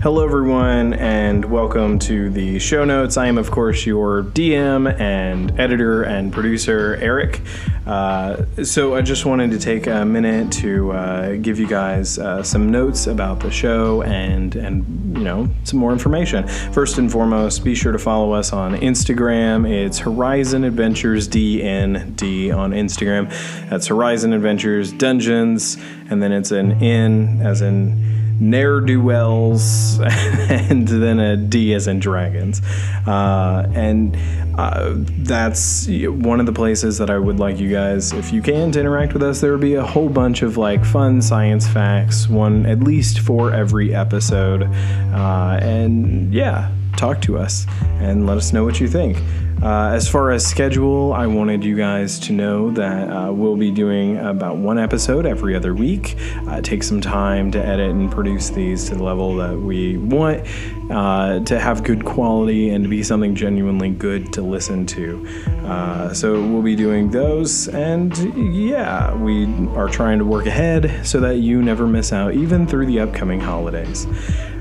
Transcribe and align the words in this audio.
Hello, 0.00 0.24
everyone, 0.24 0.92
and 0.94 1.44
welcome 1.46 1.98
to 1.98 2.30
the 2.30 2.60
show 2.60 2.84
notes. 2.84 3.16
I 3.16 3.26
am, 3.26 3.36
of 3.36 3.50
course, 3.50 3.84
your 3.84 4.22
DM 4.22 4.88
and 5.00 5.58
editor 5.58 6.04
and 6.04 6.32
producer, 6.32 6.96
Eric. 7.00 7.40
Uh, 7.84 8.44
so, 8.62 8.94
I 8.94 9.02
just 9.02 9.26
wanted 9.26 9.50
to 9.50 9.58
take 9.58 9.88
a 9.88 10.04
minute 10.04 10.52
to 10.52 10.92
uh, 10.92 11.34
give 11.38 11.58
you 11.58 11.66
guys 11.66 12.16
uh, 12.16 12.44
some 12.44 12.70
notes 12.70 13.08
about 13.08 13.40
the 13.40 13.50
show 13.50 14.02
and, 14.02 14.54
and 14.54 15.18
you 15.18 15.24
know, 15.24 15.48
some 15.64 15.80
more 15.80 15.90
information. 15.90 16.46
First 16.46 16.98
and 16.98 17.10
foremost, 17.10 17.64
be 17.64 17.74
sure 17.74 17.90
to 17.90 17.98
follow 17.98 18.30
us 18.30 18.52
on 18.52 18.76
Instagram. 18.76 19.68
It's 19.68 19.98
Horizon 19.98 20.62
Adventures 20.62 21.28
DND 21.28 22.56
on 22.56 22.70
Instagram. 22.70 23.28
That's 23.68 23.88
Horizon 23.88 24.32
Adventures 24.32 24.92
Dungeons, 24.92 25.76
and 26.08 26.22
then 26.22 26.30
it's 26.30 26.52
an 26.52 26.80
N 26.84 27.40
as 27.42 27.62
in 27.62 28.17
ne'er 28.40 28.80
do 28.80 29.00
wells, 29.02 29.98
and 30.00 30.86
then 30.86 31.18
a 31.20 31.36
D 31.36 31.74
as 31.74 31.86
in 31.86 31.98
dragons. 31.98 32.60
Uh, 33.06 33.70
and 33.74 34.16
uh, 34.58 34.94
that's 35.18 35.86
one 35.88 36.40
of 36.40 36.46
the 36.46 36.52
places 36.52 36.98
that 36.98 37.10
I 37.10 37.18
would 37.18 37.38
like 37.38 37.58
you 37.58 37.70
guys, 37.70 38.12
if 38.12 38.32
you 38.32 38.42
can, 38.42 38.72
to 38.72 38.80
interact 38.80 39.12
with 39.12 39.22
us. 39.22 39.40
There 39.40 39.52
will 39.52 39.58
be 39.58 39.74
a 39.74 39.84
whole 39.84 40.08
bunch 40.08 40.42
of 40.42 40.56
like 40.56 40.84
fun 40.84 41.22
science 41.22 41.68
facts, 41.68 42.28
one 42.28 42.66
at 42.66 42.80
least 42.80 43.20
for 43.20 43.52
every 43.52 43.94
episode. 43.94 44.64
Uh, 44.64 45.58
and 45.62 46.32
yeah, 46.34 46.70
talk 46.96 47.22
to 47.22 47.38
us 47.38 47.66
and 48.00 48.26
let 48.26 48.36
us 48.36 48.52
know 48.52 48.64
what 48.64 48.80
you 48.80 48.88
think. 48.88 49.18
Uh, 49.62 49.90
as 49.92 50.08
far 50.08 50.30
as 50.30 50.46
schedule, 50.46 51.12
I 51.12 51.26
wanted 51.26 51.64
you 51.64 51.76
guys 51.76 52.20
to 52.20 52.32
know 52.32 52.70
that 52.72 53.10
uh, 53.10 53.32
we'll 53.32 53.56
be 53.56 53.72
doing 53.72 54.16
about 54.18 54.56
one 54.56 54.78
episode 54.78 55.26
every 55.26 55.56
other 55.56 55.74
week. 55.74 56.16
Uh, 56.46 56.58
it 56.58 56.64
takes 56.64 56.86
some 56.86 57.00
time 57.00 57.50
to 57.50 57.58
edit 57.58 57.90
and 57.90 58.08
produce 58.08 58.50
these 58.50 58.88
to 58.88 58.94
the 58.94 59.02
level 59.02 59.34
that 59.36 59.58
we 59.58 59.96
want 59.96 60.46
uh, 60.92 61.40
to 61.40 61.58
have 61.58 61.82
good 61.82 62.04
quality 62.04 62.70
and 62.70 62.84
to 62.84 62.88
be 62.88 63.02
something 63.02 63.34
genuinely 63.34 63.90
good 63.90 64.32
to 64.34 64.42
listen 64.42 64.86
to. 64.86 65.26
Uh, 65.64 66.14
so 66.14 66.40
we'll 66.40 66.62
be 66.62 66.76
doing 66.76 67.10
those, 67.10 67.66
and 67.68 68.16
yeah, 68.54 69.12
we 69.16 69.46
are 69.74 69.88
trying 69.88 70.20
to 70.20 70.24
work 70.24 70.46
ahead 70.46 71.04
so 71.04 71.18
that 71.18 71.38
you 71.38 71.60
never 71.62 71.86
miss 71.86 72.12
out, 72.12 72.32
even 72.32 72.64
through 72.64 72.86
the 72.86 73.00
upcoming 73.00 73.40
holidays. 73.40 74.06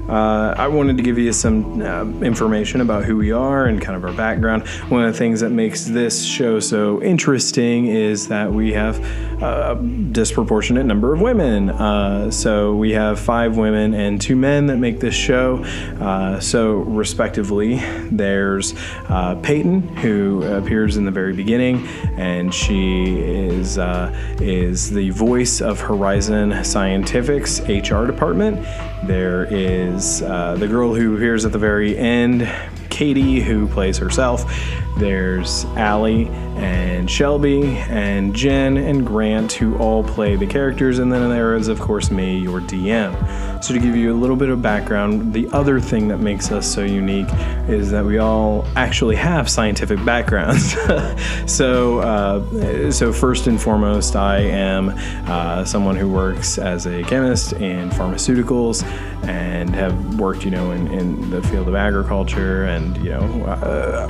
Uh, 0.10 0.56
I 0.58 0.70
wanted 0.70 0.96
to 0.98 1.04
give 1.04 1.18
you 1.18 1.34
some 1.34 1.82
uh, 1.82 2.06
information 2.26 2.80
about 2.80 3.04
who 3.04 3.18
we 3.18 3.34
are 3.34 3.66
and 3.66 3.82
kind 3.82 3.98
of 3.98 4.06
our 4.06 4.14
background. 4.14 4.64
One 4.90 5.04
of 5.04 5.12
the 5.12 5.18
things 5.18 5.42
that 5.42 5.50
makes 5.50 5.84
this 5.84 6.24
show 6.24 6.62
so 6.62 7.04
interesting 7.04 7.88
is 7.88 8.30
that 8.30 8.50
we 8.50 8.72
have 8.72 8.98
a 9.44 9.76
disproportionate 10.14 10.86
number 10.86 11.14
of 11.14 11.20
women. 11.20 11.70
Uh, 11.70 12.32
so 12.32 12.74
we 12.74 12.92
have 12.92 13.20
five 13.20 13.58
women 13.58 13.94
and 13.94 14.22
two 14.22 14.38
men 14.38 14.68
that 14.68 14.78
make 14.78 15.02
this 15.02 15.14
show. 15.14 15.58
Uh, 16.00 16.40
so, 16.40 16.78
respectively, 16.78 17.80
there's 18.12 18.76
uh, 19.10 19.38
Peyton, 19.44 19.82
who 19.98 20.44
appears 20.44 20.96
in 20.96 21.04
the 21.04 21.12
very 21.12 21.34
beginning, 21.34 21.86
and 22.16 22.54
she 22.54 23.20
is 23.20 23.78
uh, 23.78 24.14
is 24.40 24.90
the 24.90 25.10
voice 25.10 25.60
of 25.60 25.82
Horizon 25.82 26.64
Scientific's 26.64 27.60
HR 27.68 28.06
department. 28.06 28.66
There 29.06 29.54
is 29.54 30.22
uh, 30.22 30.56
the 30.56 30.68
girl 30.68 30.96
who 30.96 31.16
appears 31.16 31.44
at 31.44 31.52
the 31.52 31.60
very 31.60 31.98
end, 31.98 32.50
Katie, 32.98 33.42
who 33.42 33.68
plays 33.68 33.96
herself. 34.00 34.44
There's 34.98 35.66
Allie 35.76 36.30
and 36.56 37.08
Shelby 37.08 37.78
and 37.78 38.34
Jen 38.34 38.76
and 38.76 39.06
Grant, 39.06 39.52
who 39.52 39.78
all 39.78 40.04
play 40.04 40.36
the 40.36 40.48
characters. 40.48 40.98
And 40.98 41.14
then 41.14 41.30
there 41.30 41.56
is, 41.56 41.68
of 41.68 41.80
course, 41.80 42.10
me, 42.10 42.40
your 42.40 42.60
DM. 42.60 43.14
So, 43.62 43.74
to 43.74 43.80
give 43.80 43.96
you 43.96 44.14
a 44.14 44.20
little 44.20 44.36
bit 44.36 44.50
of 44.50 44.62
background, 44.62 45.34
the 45.34 45.50
other 45.52 45.80
thing 45.80 46.08
that 46.10 46.20
makes 46.20 46.52
us 46.52 46.72
so 46.72 46.84
unique 46.84 47.28
is 47.68 47.92
that 47.92 48.06
we 48.06 48.18
all 48.18 48.66
actually 48.76 49.16
have 49.16 49.50
scientific 49.50 50.04
backgrounds. 50.06 50.76
so, 51.48 52.00
uh, 52.00 52.92
so 52.92 53.12
first 53.12 53.48
and 53.48 53.60
foremost, 53.60 54.16
I 54.16 54.40
am 54.40 54.94
uh, 55.28 55.66
someone 55.66 55.96
who 55.96 56.10
works 56.10 56.58
as 56.58 56.86
a 56.86 57.04
chemist 57.04 57.54
in 57.54 57.90
pharmaceuticals 57.90 58.84
and 59.28 59.76
have 59.76 60.20
worked, 60.20 60.46
you 60.46 60.52
know, 60.52 60.72
in, 60.72 60.88
in 60.88 61.30
the 61.30 61.42
field 61.44 61.68
of 61.68 61.76
agriculture 61.76 62.66
and 62.66 62.98
you 62.98 63.10
know 63.10 63.46
uh, 63.46 64.08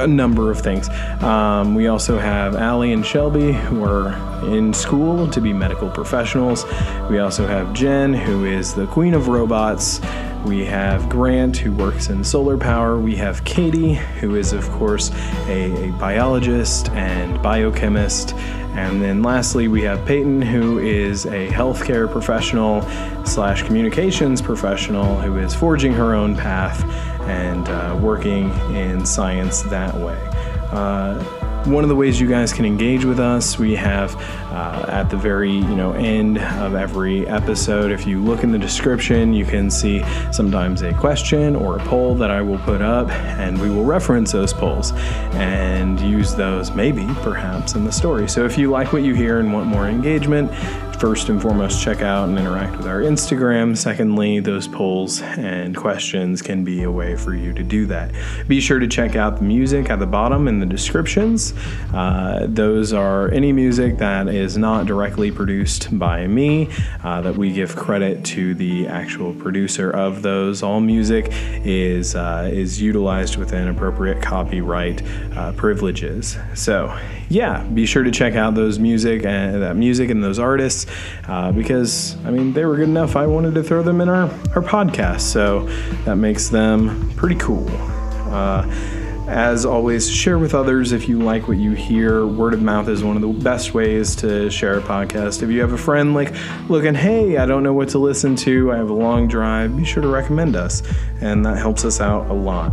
a 0.00 0.06
number 0.06 0.50
of 0.50 0.60
things. 0.60 0.88
Um, 1.22 1.74
we 1.74 1.86
also 1.86 2.18
have 2.18 2.56
Allie 2.56 2.92
and 2.92 3.04
Shelby 3.04 3.52
who 3.52 3.84
are 3.84 4.12
in 4.46 4.72
school 4.72 5.28
to 5.28 5.40
be 5.40 5.52
medical 5.52 5.88
professionals. 5.88 6.64
We 7.10 7.18
also 7.18 7.46
have 7.46 7.72
Jen 7.72 8.14
who 8.14 8.44
is 8.44 8.74
the 8.74 8.81
queen 8.86 9.14
of 9.14 9.28
robots. 9.28 10.00
We 10.44 10.64
have 10.64 11.08
Grant, 11.08 11.56
who 11.56 11.72
works 11.72 12.08
in 12.08 12.24
solar 12.24 12.58
power. 12.58 12.98
We 12.98 13.14
have 13.16 13.44
Katie, 13.44 13.94
who 13.94 14.34
is, 14.34 14.52
of 14.52 14.68
course, 14.70 15.12
a, 15.46 15.88
a, 15.88 15.92
biologist 15.92 16.88
and 16.90 17.40
biochemist. 17.42 18.34
And 18.74 19.00
then 19.00 19.22
lastly, 19.22 19.68
we 19.68 19.82
have 19.82 20.04
Peyton, 20.04 20.42
who 20.42 20.78
is 20.78 21.26
a 21.26 21.48
healthcare 21.48 22.10
professional 22.10 22.82
slash 23.24 23.62
communications 23.62 24.42
professional 24.42 25.20
who 25.20 25.38
is 25.38 25.54
forging 25.54 25.92
her 25.92 26.14
own 26.14 26.34
path 26.36 26.84
and 27.28 27.68
uh, 27.68 27.96
working 28.02 28.50
in 28.74 29.06
science 29.06 29.62
that 29.62 29.94
way. 29.94 30.18
Uh, 30.72 31.22
one 31.66 31.84
of 31.84 31.88
the 31.88 31.96
ways 31.96 32.20
you 32.20 32.28
guys 32.28 32.52
can 32.52 32.64
engage 32.64 33.04
with 33.04 33.20
us, 33.20 33.58
we 33.58 33.74
have 33.76 34.16
uh, 34.52 34.86
at 34.88 35.10
the 35.10 35.16
very 35.16 35.52
you 35.52 35.76
know 35.76 35.92
end 35.92 36.38
of 36.38 36.74
every 36.74 37.26
episode. 37.28 37.92
If 37.92 38.06
you 38.06 38.22
look 38.22 38.42
in 38.42 38.50
the 38.50 38.58
description, 38.58 39.32
you 39.32 39.44
can 39.44 39.70
see 39.70 40.02
sometimes 40.32 40.82
a 40.82 40.92
question 40.92 41.54
or 41.54 41.76
a 41.76 41.84
poll 41.84 42.14
that 42.16 42.30
I 42.30 42.42
will 42.42 42.58
put 42.58 42.82
up, 42.82 43.10
and 43.10 43.60
we 43.60 43.70
will 43.70 43.84
reference 43.84 44.32
those 44.32 44.52
polls 44.52 44.92
and 45.34 46.00
use 46.00 46.34
those 46.34 46.72
maybe 46.72 47.06
perhaps 47.22 47.74
in 47.74 47.84
the 47.84 47.92
story. 47.92 48.28
So 48.28 48.44
if 48.44 48.58
you 48.58 48.70
like 48.70 48.92
what 48.92 49.02
you 49.02 49.14
hear 49.14 49.38
and 49.38 49.52
want 49.52 49.66
more 49.66 49.88
engagement, 49.88 50.50
first 51.02 51.30
and 51.30 51.42
foremost, 51.42 51.82
check 51.82 52.00
out 52.00 52.28
and 52.28 52.38
interact 52.38 52.76
with 52.76 52.86
our 52.86 53.00
Instagram. 53.00 53.76
Secondly, 53.76 54.38
those 54.38 54.68
polls 54.68 55.20
and 55.20 55.76
questions 55.76 56.40
can 56.40 56.62
be 56.62 56.84
a 56.84 56.90
way 56.92 57.16
for 57.16 57.34
you 57.34 57.52
to 57.52 57.64
do 57.64 57.86
that. 57.86 58.12
Be 58.46 58.60
sure 58.60 58.78
to 58.78 58.86
check 58.86 59.16
out 59.16 59.38
the 59.38 59.42
music 59.42 59.90
at 59.90 59.98
the 59.98 60.06
bottom 60.06 60.46
in 60.46 60.60
the 60.60 60.64
descriptions. 60.64 61.54
Uh, 61.92 62.46
those 62.48 62.92
are 62.92 63.28
any 63.32 63.52
music 63.52 63.98
that 63.98 64.28
is 64.28 64.56
not 64.56 64.86
directly 64.86 65.32
produced 65.32 65.98
by 65.98 66.28
me, 66.28 66.68
uh, 67.02 67.20
that 67.20 67.34
we 67.34 67.52
give 67.52 67.74
credit 67.74 68.24
to 68.26 68.54
the 68.54 68.86
actual 68.86 69.34
producer 69.34 69.90
of 69.90 70.22
those. 70.22 70.62
All 70.62 70.80
music 70.80 71.30
is 71.32 72.14
uh, 72.14 72.48
is 72.52 72.80
utilized 72.80 73.38
within 73.38 73.66
appropriate 73.66 74.22
copyright 74.22 75.02
uh, 75.36 75.50
privileges. 75.54 76.38
So, 76.54 76.96
yeah, 77.28 77.64
be 77.64 77.86
sure 77.86 78.04
to 78.04 78.12
check 78.12 78.36
out 78.36 78.54
those 78.54 78.78
music 78.78 79.24
and 79.24 79.62
that 79.62 79.74
music 79.74 80.08
and 80.08 80.22
those 80.22 80.38
artists 80.38 80.86
uh, 81.26 81.52
because 81.52 82.16
I 82.24 82.30
mean 82.30 82.52
they 82.52 82.64
were 82.64 82.76
good 82.76 82.88
enough. 82.88 83.16
I 83.16 83.26
wanted 83.26 83.54
to 83.54 83.62
throw 83.62 83.82
them 83.82 84.00
in 84.00 84.08
our 84.08 84.30
our 84.54 84.62
podcast, 84.62 85.20
so 85.20 85.66
that 86.04 86.16
makes 86.16 86.48
them 86.48 87.10
pretty 87.16 87.36
cool. 87.36 87.66
Uh, 88.30 88.66
as 89.28 89.64
always, 89.64 90.10
share 90.10 90.38
with 90.38 90.54
others 90.54 90.92
if 90.92 91.08
you 91.08 91.18
like 91.18 91.48
what 91.48 91.56
you 91.56 91.72
hear. 91.72 92.26
Word 92.26 92.54
of 92.54 92.60
mouth 92.62 92.88
is 92.88 93.02
one 93.02 93.16
of 93.16 93.22
the 93.22 93.28
best 93.28 93.72
ways 93.72 94.16
to 94.16 94.50
share 94.50 94.78
a 94.78 94.82
podcast. 94.82 95.42
If 95.42 95.48
you 95.48 95.60
have 95.60 95.72
a 95.72 95.78
friend 95.78 96.12
like 96.12 96.34
looking, 96.68 96.94
hey, 96.94 97.38
I 97.38 97.46
don't 97.46 97.62
know 97.62 97.72
what 97.72 97.88
to 97.90 97.98
listen 97.98 98.36
to, 98.36 98.72
I 98.72 98.76
have 98.76 98.90
a 98.90 98.94
long 98.94 99.28
drive, 99.28 99.76
be 99.76 99.84
sure 99.84 100.02
to 100.02 100.08
recommend 100.08 100.56
us, 100.56 100.82
and 101.20 101.46
that 101.46 101.56
helps 101.56 101.84
us 101.84 102.00
out 102.00 102.30
a 102.30 102.34
lot. 102.34 102.72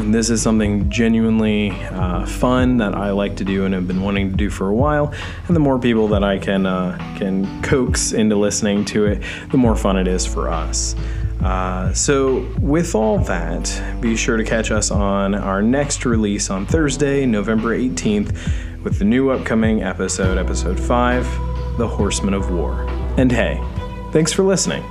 And 0.00 0.14
this 0.14 0.30
is 0.30 0.40
something 0.40 0.88
genuinely 0.88 1.70
uh, 1.70 2.24
fun 2.24 2.78
that 2.78 2.94
I 2.94 3.10
like 3.10 3.36
to 3.36 3.44
do 3.44 3.66
and 3.66 3.74
have 3.74 3.86
been 3.86 4.02
wanting 4.02 4.30
to 4.30 4.36
do 4.36 4.48
for 4.48 4.68
a 4.68 4.74
while. 4.74 5.12
And 5.46 5.54
the 5.54 5.60
more 5.60 5.78
people 5.78 6.08
that 6.08 6.24
I 6.24 6.38
can 6.38 6.64
uh, 6.66 6.96
can 7.18 7.62
coax 7.62 8.12
into 8.12 8.36
listening 8.36 8.84
to 8.86 9.06
it, 9.06 9.22
the 9.50 9.58
more 9.58 9.76
fun 9.76 9.98
it 9.98 10.08
is 10.08 10.26
for 10.26 10.48
us. 10.48 10.94
Uh, 11.42 11.92
so, 11.94 12.46
with 12.60 12.94
all 12.94 13.18
that, 13.18 14.00
be 14.00 14.16
sure 14.16 14.36
to 14.36 14.44
catch 14.44 14.70
us 14.70 14.90
on 14.90 15.34
our 15.34 15.62
next 15.62 16.04
release 16.04 16.50
on 16.50 16.66
Thursday, 16.66 17.24
November 17.24 17.76
18th, 17.76 18.36
with 18.82 18.98
the 18.98 19.04
new 19.04 19.30
upcoming 19.30 19.82
episode, 19.82 20.36
episode 20.38 20.78
5, 20.78 21.78
The 21.78 21.88
Horsemen 21.88 22.34
of 22.34 22.50
War. 22.50 22.86
And 23.16 23.32
hey, 23.32 23.58
thanks 24.12 24.32
for 24.32 24.42
listening. 24.42 24.84